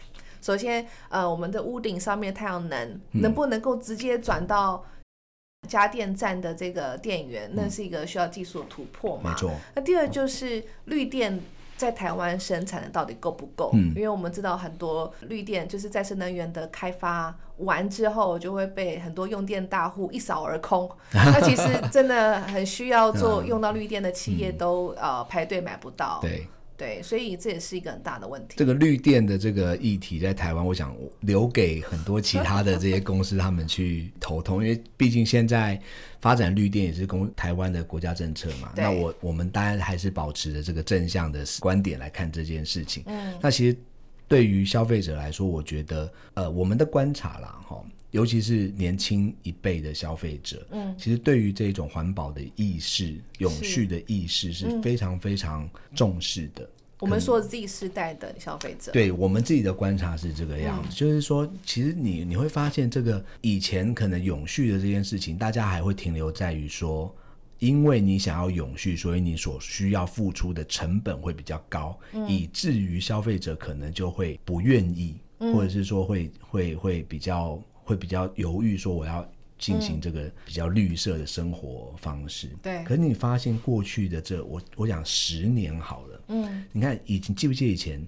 [0.42, 4.84] 首先，呃，我们的屋顶上面太阳能能不能够直接转到
[5.68, 9.32] 家电站的这个电源，那是一个需要技术突破嘛？
[9.32, 9.52] 没错。
[9.76, 11.40] 那第二就是绿电。
[11.78, 13.70] 在台湾生产的到底够不够？
[13.76, 20.90] 嗯，因为我们知道很多绿电就是再生能源的开发完之后，就会被很多用电大户一扫而空。
[21.14, 26.18] 那其实真的很需要做用到绿电的企业都呃排队买不到。
[26.20, 26.48] 对。
[26.78, 28.54] 对，所以这也是一个很大的问题。
[28.56, 35.82] 这个绿电的这个议题在台湾，我想留给很多其他的这些公司他们去头痛，因为毕竟现在
[36.22, 38.72] 发展绿电也是公台湾的国家政策嘛。
[38.76, 43.02] 那我我们当然还是保持着这个正向的观点来看这件事情。
[43.08, 43.76] 嗯，那其实
[44.28, 47.84] 对于消费者来说，我觉得呃，我们的观察啦，哈。
[48.12, 56.68] 尤其是年轻一辈的消费者，嗯，其实对于这种环保的意识、永续的意识是非常非常重视的。
[57.00, 67.14] 我们说 Z 世代的消费者，对我们自己的观察是这个样子，就是说，其实你你会发现，这个以前可能永续的这件事情，大家还会停留在于说，
[67.60, 71.96] 因为你想要永续，所以你所需要付出的成本会比较高，
[72.28, 77.62] 以至于消费者可能就会不愿意，或者是说会会会比较。
[77.88, 79.26] 会比较犹豫，说我要
[79.58, 82.50] 进行这个比较绿色的生活方式。
[82.62, 88.06] 对，可是你发现过去的这我我讲十年好了，嗯，你看以前记不记得以前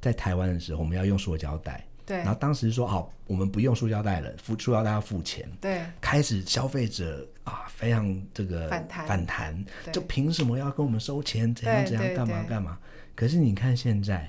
[0.00, 11.54] 在台湾的时候，我们要用塑胶袋，对，然后当时说好，我们不用塑胶袋了，付塑胶袋要付钱，对，开始消费者啊非常这个反弹，反弹，就凭什么要跟我们收钱？
[11.54, 12.76] 怎样怎样干嘛干嘛？
[13.14, 14.28] 可是你看现在。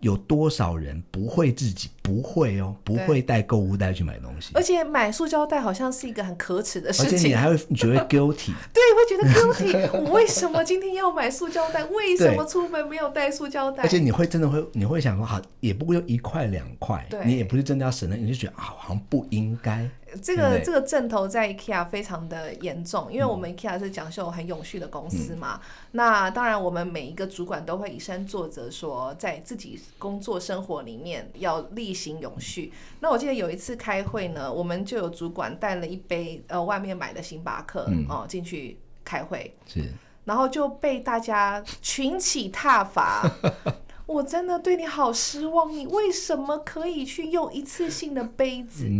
[0.00, 4.52] 有多少人不会自己不会哦，不会带购物袋去买东西？
[4.54, 7.16] 而且买塑胶袋好像是一个很可耻的事情。
[7.16, 9.98] 而且你还会觉得 guilty， 对，会觉得 guilty。
[9.98, 11.84] 我为什么今天要买塑胶袋？
[11.86, 13.82] 为什么出门没有带塑胶袋？
[13.82, 19.88] 而且你会真的会，你会想说，好，也不过就一块两块，你也不是真的要省的，你就觉得啊，好像不应该。
[20.22, 25.60] 这个这个阵头在 IKEA 非常的严重，因为我们 IKEA 是讲究很永续的公司嘛。
[25.92, 32.72] 那当然，我们每一个主管都会以身作则，说在自己工作生活里面要例行永续。
[33.00, 39.92] 那我记得有一次开会呢，我们就有主管带了一杯呃外面买的星巴克哦进去开会，是，
[40.24, 43.30] 然后就被大家群起挞伐。
[44.08, 48.90] 我真的对你好失望，你为什么可以去用一次性的杯子？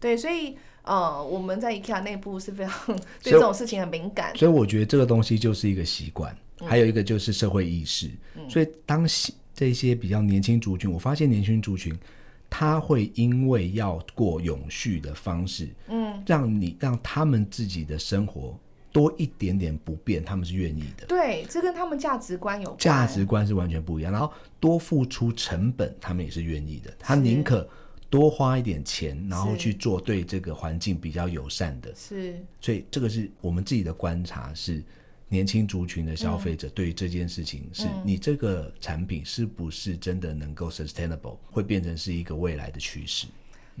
[0.00, 4.34] 对，所以呃，我们在 IKEA 内部是非常对这种事情很敏感。
[4.34, 8.10] 所以我觉得这个东西就是一个习惯，还有一个就是社会意识。
[8.48, 9.06] 所以当
[9.54, 11.94] 这些比较年轻族群，我发现年轻族群
[12.48, 18.58] 他会因为要过永续的方式，嗯，让你让他们自己的生活。
[18.94, 21.04] 多一点点不变，他们是愿意的。
[21.08, 22.78] 对，这跟他们价值观有关。
[22.78, 24.12] 价值观是完全不一样。
[24.12, 26.94] 然后多付出成本，他们也是愿意的。
[26.96, 27.68] 他宁可
[28.08, 31.92] 多花一点钱，然后去做对这个环境比较友善的。
[31.96, 32.40] 是。
[32.60, 34.80] 所以这个是我们自己的观察，是
[35.28, 43.26] 年轻族群的消费者对于这件事情，是你这个产品是不是真的能够 sustainable，会变成是一个未来的趋势。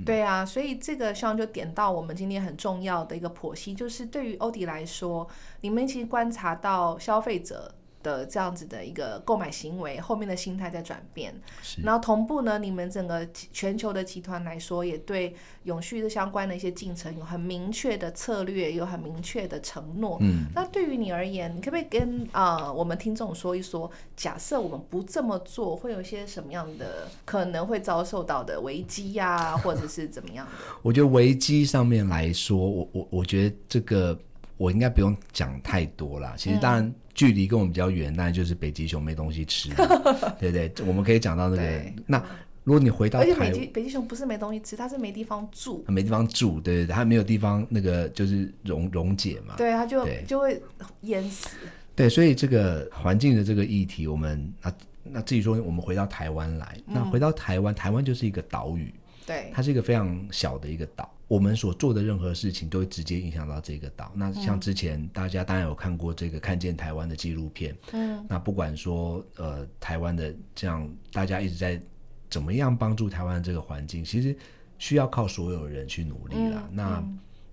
[0.04, 5.28] 对啊，所以这个像就点到我们今天很重要的一个剖析，就是对于欧迪来说，
[5.60, 7.74] 你们其实观察到消费者。
[8.04, 11.34] 的这样子的一个购买行为，后面的心态在转变，
[11.82, 20.18] 然后同步呢，你们整个全球的集团来说，也对永续的相关的一些进程有很明确的策略，有很明确的承诺。
[20.20, 30.52] 嗯，那对于你而言，你可不可以跟啊我们听众说一说，假设我们不这么做，会有一些什么样的可能会遭受到的危机呀，或者是怎么样的？
[30.82, 34.18] 我觉得危机上面来说，我我我觉得这个
[34.58, 36.34] 我应该不用讲太多啦。
[36.36, 36.94] 其实当然。
[37.14, 39.68] 距离跟我们比较远，那就是北极熊没东西吃，
[40.40, 40.72] 对不对？
[40.86, 41.82] 我们可以讲到那个。
[42.06, 42.22] 那
[42.64, 50.60] 如果你回到，而且北极北极熊不是没东西吃，它是没地方住，没地方住，对对对，它没有地方那个就是溶溶解嘛，对，它就就会
[51.02, 51.56] 淹死。
[51.94, 54.72] 对，所以这个环境的这个议题，我们那
[55.04, 58.92] 那至于说我们回到台湾来，那回到台湾，台湾就是一个岛屿，
[59.26, 61.13] 对，它是一个非常小的一个岛。
[61.26, 64.12] 我们所做的任何事情都会直接影响到这个岛。
[64.14, 71.80] 那像之前大家当然有看过这个《看见台湾》的纪录片，嗯，那不管说呃台湾的这样，大家一直在
[72.28, 74.36] 怎么样帮助台湾的这个环境，其实
[74.78, 76.68] 需要靠所有人去努力啦。
[76.70, 77.02] 那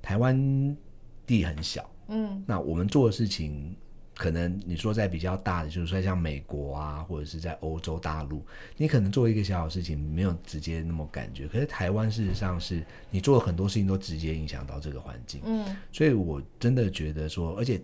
[0.01, 0.77] 台湾
[1.25, 3.75] 地很小，嗯，那我们做的事情。
[4.21, 8.45] 可能你说在比较大的，就是说像美国啊，或者是在欧洲大陆，
[8.77, 11.47] 你可能做一个小小事情没有直接那么感觉。
[11.47, 15.41] 可是台湾事实上是你做了很多事情都直接影响到这个环境。
[15.43, 17.81] 嗯，所以我真的觉得说，而且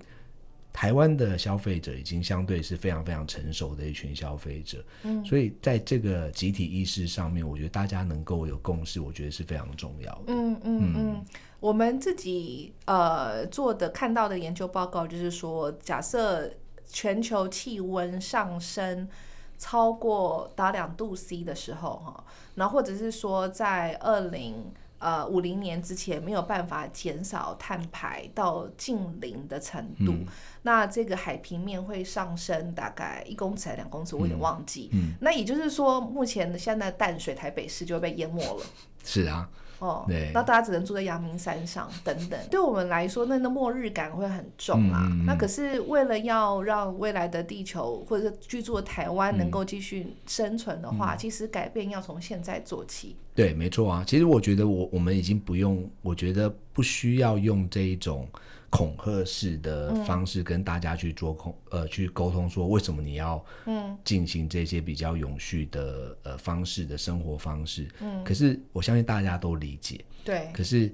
[0.72, 4.86] 台湾的消费者已经相对是非常非常成熟的一群消费者。
[5.06, 10.26] 嗯，所以在这个集体意识上面，我觉得大家能够有共识，我觉得是非常重要的。
[10.28, 11.26] 嗯嗯嗯。
[11.60, 16.52] 我们自己呃做的看到的研究报告就是说，假设
[16.86, 19.10] 全球气温上升
[19.58, 22.24] 超过达两度 C 的时候，哈，
[22.56, 30.14] 然后或者是说在二零呃五零年之前没有办法减少碳排到近零的程度，
[30.62, 34.92] 那这个海平面会上升大概一公尺还两公尺，我有点忘记。
[34.94, 38.64] 嗯，那也就是说，目前的现在淡水台北市就会被淹没了。
[39.04, 39.50] 是啊。
[39.80, 45.08] 哦，那大家只能住在阳明山上等等， 对我们来说，那那末日感会很重啊。
[45.26, 53.16] 那可是为了要让未来的地球或者是居住的台湾能够继续生存的话，其实改变要从现在做起。
[53.36, 54.04] 对，没错啊。
[54.08, 58.28] 其实我觉得，我我们已经不用，我觉得不需要用这一种。
[58.70, 67.88] 恐吓式的方式跟大家去做恐呃去沟通，说为什么你要嗯进行这些比较永续的呃方式的生活方式？
[68.02, 70.50] 嗯，可是我相信大家都理解，对。
[70.54, 70.94] 可是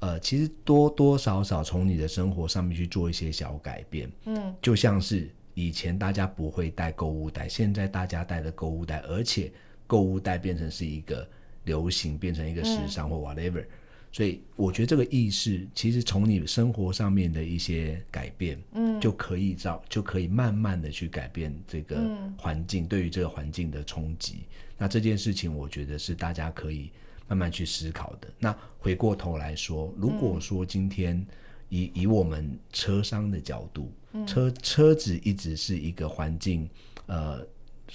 [0.00, 9.50] 呃，其实多多少少从你的生活上面去做一些小改变，嗯，就像是以前大家不会带购物袋，现在大家带了购物袋，而且
[9.86, 11.26] 购物袋变成是一个
[11.62, 13.64] 流行，变成一个时尚或 whatever。
[14.14, 22.00] 所以我觉得这个意识，其实从你生活上面的一些改变，嗯，就可以造，就可以慢慢的去改变这个
[22.38, 24.44] 环境，对于这个环境的冲击。
[24.78, 26.92] 那这件事情，我觉得是大家可以
[27.26, 28.28] 慢慢去思考的。
[28.38, 31.26] 那回过头来说，如果说今天
[31.68, 33.90] 以以我们车商的角度，
[34.28, 36.70] 车车子一直是一个环境，
[37.06, 37.44] 呃。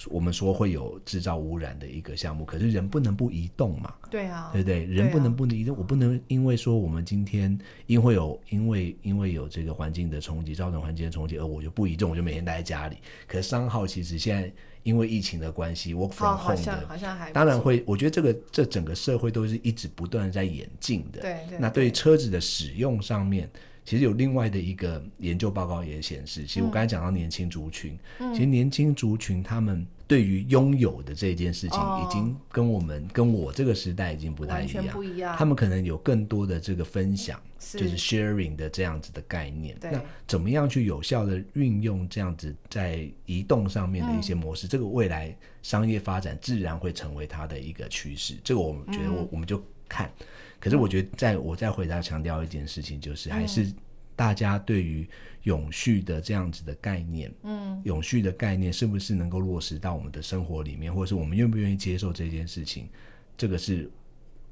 [0.08, 3.94] 我们说会有制造污染的一个项目，可是人不能不移动嘛？
[4.10, 4.86] 对啊，对不对？
[4.86, 12.98] 人不能不能移动，我不能因为说我们今天因为有因为因为有这个环境的冲击，造成环境的冲击，而我就不移动，我就每天待在家里。
[13.28, 14.52] 可是商号其实现在
[14.84, 17.84] 因为疫情的关系，我防控的，好像还当然会。
[17.86, 21.22] 我觉得这个这整个社会都是一直不断的在演进的。
[21.22, 23.50] 对，那对车子的使用上面。
[23.90, 35.36] 其实有另外的一个研究报告也显示，其实我刚才讲到年轻族群，其实年轻族群他们对于拥有的这件事情，已经跟我们跟我这个时代已经不太一样，不一样。
[35.36, 39.76] 他们可能有更多的这个分享，就是 sharing 的这样子的概念。
[39.82, 44.68] 那怎么样去有效的运用这样子在移动上面的一些模式？
[44.68, 48.36] 这个未来商业发展自然会成为它的一个趋势。
[48.44, 50.12] 这个我们觉得，我我们就看。
[50.60, 53.72] 可是我觉得，在我再回答强调一件事情，就是还是
[54.16, 55.08] 大家对于
[55.44, 62.90] 永续的这样子的概念，嗯，永续的概念是不是能够落实到我们的生活里面，或者是我们愿不愿意接受这件事情，
[63.38, 63.90] 这个是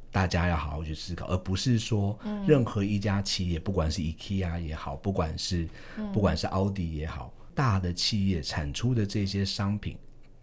[0.09, 5.67] 大家要好好去思考，而不是说任何一家企业，不管是 IKEA 也好，不管是
[6.13, 9.97] 不管是奥迪也好，大的企业产出的这些商品。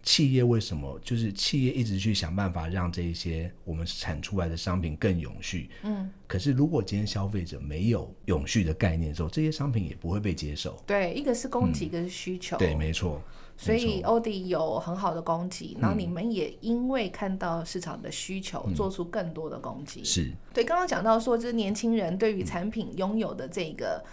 [0.05, 5.67] 企业为什么就是企业一直去想办法让这一些我们产出来的商品更永续？
[5.81, 10.77] 嗯，可是如果今天消费者没有永续的概念的时候，这些商品也不会被接受。
[10.85, 12.55] 对，一个是供给，一个是需求。
[12.57, 13.19] 对，没错。
[13.57, 20.03] 所以欧迪有很好的供给，然后你们也因为看到市场的需求，做出更多的供给。
[20.03, 20.63] 是对。
[20.63, 24.03] 刚刚讲到说，就是年轻人对于产品拥有的这个。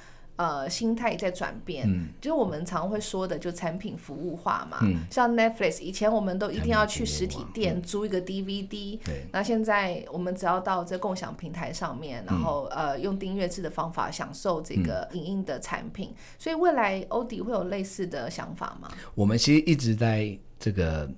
[0.42, 1.88] 呃，心态在转变，
[2.20, 4.78] 就是我们常会说的，就产品服务化嘛。
[4.82, 8.98] 嗯像 Netflix，以前我们都一定要去实体店租一个 DVD，
[9.30, 16.12] 那现在我们只要到这共享平台上面，然后呃用订阅制的方法享受这个影音的产品。
[16.40, 18.88] 所以未来欧迪会有类似的想法吗？
[19.14, 21.08] 我们其实一直在这个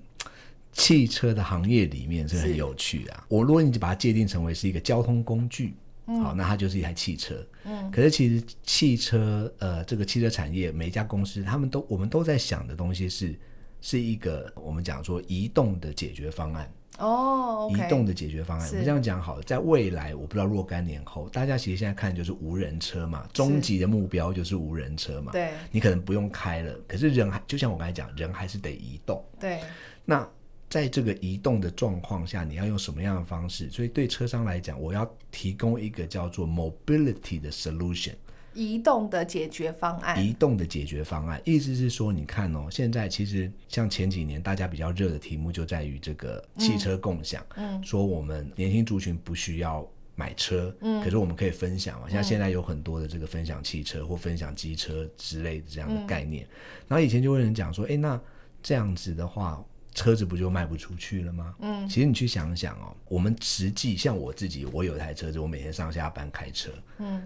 [0.71, 3.23] 汽车的行业里面是很有趣的。
[3.27, 5.73] 我如果你把它界定成为是一个交通工具。
[6.21, 7.35] 好，那它就是一台汽车。
[7.63, 13.35] 嗯，可是其实汽车，呃，这个汽车产业每一家公司，他们都我们都在想的东西是，
[13.81, 16.71] 是一个我们讲说移动的解决方案。
[16.99, 18.69] 哦，移动的解决方案。
[18.69, 25.31] 我们这样讲好了，在未来，我不知道若干年后，大家其实现在看就是无人车嘛，终极的目标就是无人车嘛。
[25.31, 29.23] 对，你可能不用开了，可是人还就像我刚才讲，人还是得移动。
[29.39, 29.59] 对，
[30.05, 30.27] 那。
[30.67, 33.69] 在这个移动的状况下，你要用什么样的方式？
[33.69, 38.15] 所以对车商来讲，我要提供一个叫做 mobility 的 solution，
[38.53, 40.21] 移动的解决方案。
[40.21, 56.45] 移动的解决方案，意思是说，你看哦，现在其实像前几年大家比较热的题目就在于这个汽车共享，嗯，说我们年轻族群不需要买车，嗯，可是我们可以分享嘛，像现在有很多的这个分享汽车或分享机车之类的这样的概念。
[56.87, 58.19] 然后以前就会有人讲说，哎，那
[58.61, 59.63] 这样子的话。
[59.95, 61.55] 车子不就卖不出去了吗？
[61.59, 66.69] 嗯，其实你去想想哦，我们实际像我自己，我有台车子，我每天上下班开车，
[66.99, 67.25] 嗯，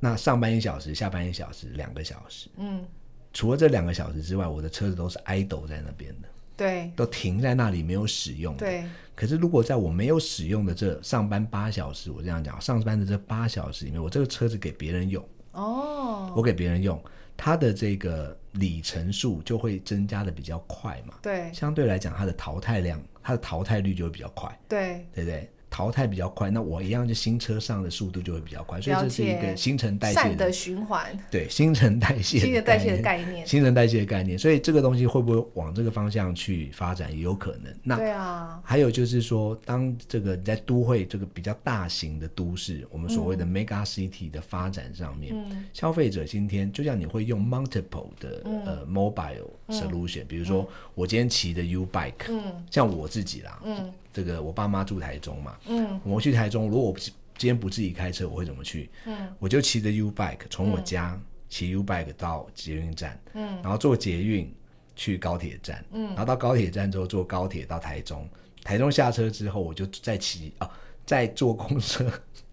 [0.00, 2.84] 那上班一小时，下班一小时，两个小时，嗯，
[3.32, 8.84] 除了这两个小时之外，我的车子都是 idle 在那边的，对，都停在那里没有使用，对。
[9.14, 15.22] 可是如果在我没有使用的这上班八小时，我这样讲，上班的这八小时里面，我这个车子给别人用，
[15.52, 16.98] 哦，我给别人用。
[17.38, 25.50] 它的这个里程数就会增加的比较快嘛，对，相对来讲，它的淘汰量，它的淘汰率就会比较快，对，对不对？
[25.68, 31.06] 淘汰比较快，那我一样就新车上的速度就会比较快，所以这是一个新陈代谢的循环。
[31.30, 34.38] 对，新陈代谢、新陈代谢的概念，新陈代谢的概念。
[34.38, 37.74] 所以这个东西会不会往这个方向去发展，也有可能。
[37.82, 45.34] 那对啊，还有就是说，当这个在都会这个比较大型的都市，我们所谓的 mega city 的发展上面，
[45.72, 53.92] 消费者今天就像你会用 multiple 的呃 mobile solution，比如说我今天骑的 U bike，嗯，像我自己啦，嗯。
[54.12, 58.90] 这个我爸妈住台中嘛，嗯，我去台中，如果我今天不自己开车，我会怎么去？
[59.06, 64.52] 嗯，我就骑着 U bike 从我家骑 U bike 到捷运站，嗯，然后坐捷运
[64.94, 68.28] 去高铁站，嗯，然后到高铁站之后坐高铁到台中，
[68.64, 70.70] 台中下车之后我就再骑啊，
[71.04, 72.10] 再坐公车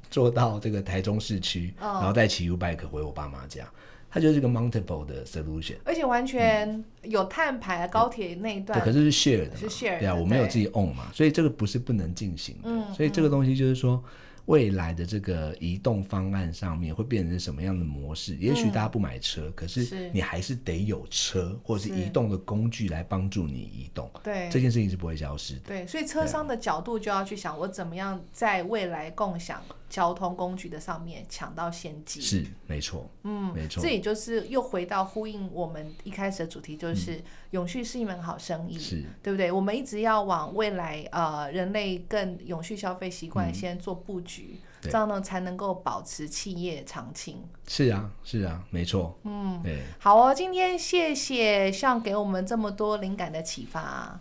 [0.10, 3.66] 坐到这个台中市区，然后再骑 U bike 回我爸妈家。
[4.14, 14.04] 它就是一个 multiple 的 solution，而且完全有碳排，高铁那一段，可是是 share 的，是 share，对啊，我没有自己 own 嘛，所以这个不是不能进行的，所以这个东西就是说。
[14.48, 18.36] 未来的这个移动方案上面会变成什么样的模式？
[18.36, 24.12] 也许大家不买车，可是你还是得有车或者是移动的工具来帮助你移动。
[24.22, 25.62] 对，这件事情是不会消失的。
[25.68, 29.62] 对，所以车商的角度就要去想，我怎么样在未来共享
[29.94, 32.20] 交通工具的上面抢到先机。
[32.20, 33.08] 是，没错。
[33.22, 33.80] 嗯，没错。
[33.80, 37.22] 这也就是又回到呼应我们一开始的主题，就是
[37.52, 39.52] 永续是一门好生意，是对不对？
[39.52, 44.60] 我们一直要往未来呃人类更永续消费习惯先做布局。
[44.82, 47.42] 这样呢才能够保持企业长青。
[47.68, 49.16] 是啊，是啊，没错。
[49.26, 49.84] 嗯，对。
[50.00, 54.20] 好哦，今天谢谢像给我们这么多灵感的启发。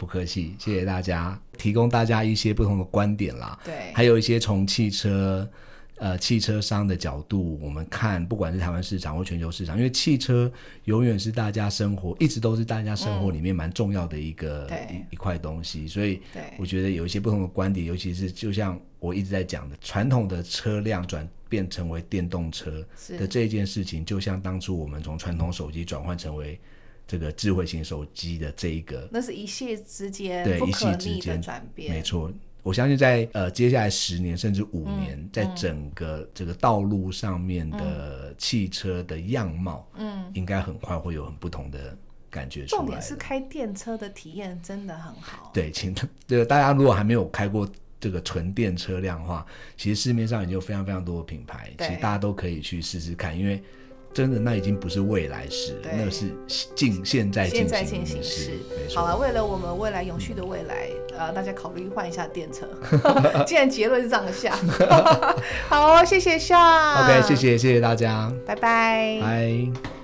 [0.00, 3.60] 不客气，谢谢大家，提供大家一些不同的观点啦。
[3.62, 5.46] 对，还有一些从汽车。
[6.02, 10.50] 呃，汽车商的角度，我们看，不管是台湾市场或全球市场，因为汽车
[10.84, 16.22] 永远是大家生活，一直都是大家生活里面蛮重要的一个一一块东西，所以
[16.56, 22.82] 我觉得有一些不同的观点，尤其是就像我一直在讲的，传统的车辆转变成为电动车
[23.18, 26.58] 的这件事情，就像当初我们从传统手机转换成为
[27.10, 32.30] 这个智慧型手机的这一个，那是一夕之间对一夕之间转变，没错。
[32.62, 41.98] 我相信在呃接下来十年甚至五年，在整个这个道路上面的汽车的样貌，嗯，应该很快会有很不同的
[42.30, 42.80] 感觉出来。
[42.80, 45.50] 重点是开电车的体验真的很好。
[45.52, 45.92] 对，请
[46.28, 49.44] 这个大家如果还没有开过这个纯电车辆的话，
[49.76, 53.60] 其实市面上已经有非常非常多的品牌，其实大家都可以去试试看，因为。
[54.12, 56.32] 真的，那已经不是未来式，那是
[56.74, 57.68] 进现在进
[58.04, 58.58] 行式。
[58.94, 62.66] 好了，为了我们未来永续的未来，呃，大家考虑换一下电车。
[63.46, 64.58] 既然结论是这样下，
[65.68, 69.99] 好，谢谢夏 OK，谢谢，谢谢大家，拜拜，拜。